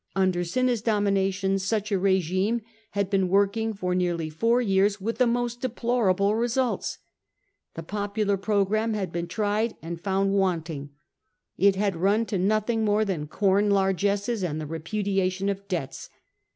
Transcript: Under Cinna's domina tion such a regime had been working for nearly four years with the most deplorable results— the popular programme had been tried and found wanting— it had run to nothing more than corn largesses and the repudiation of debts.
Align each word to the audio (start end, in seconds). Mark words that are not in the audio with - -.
Under 0.15 0.43
Cinna's 0.43 0.81
domina 0.81 1.29
tion 1.31 1.59
such 1.59 1.91
a 1.91 1.99
regime 1.99 2.63
had 2.97 3.07
been 3.07 3.29
working 3.29 3.71
for 3.71 3.93
nearly 3.93 4.31
four 4.31 4.59
years 4.59 4.99
with 4.99 5.19
the 5.19 5.27
most 5.27 5.61
deplorable 5.61 6.33
results— 6.33 6.97
the 7.75 7.83
popular 7.83 8.35
programme 8.35 8.95
had 8.95 9.11
been 9.11 9.27
tried 9.27 9.75
and 9.79 10.01
found 10.01 10.33
wanting— 10.33 10.89
it 11.59 11.75
had 11.75 11.95
run 11.95 12.25
to 12.25 12.39
nothing 12.39 12.83
more 12.83 13.05
than 13.05 13.27
corn 13.27 13.69
largesses 13.69 14.43
and 14.43 14.59
the 14.59 14.65
repudiation 14.65 15.49
of 15.49 15.67
debts. 15.67 16.09